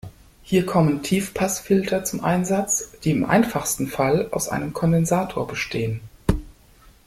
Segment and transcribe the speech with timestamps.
[0.41, 6.01] Hier kommen Tiefpassfilter zum Einsatz, die im einfachsten Fall aus einem Kondensator bestehen.